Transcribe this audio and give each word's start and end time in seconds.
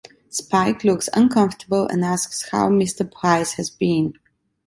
Spike 0.31 0.83
looks 0.83 1.09
uncomfortable 1.13 1.85
and 1.85 2.03
asks 2.03 2.49
how 2.49 2.69
Mr. 2.69 3.05
Pryce 3.11 3.53
has 3.53 3.69
been. 3.69 4.15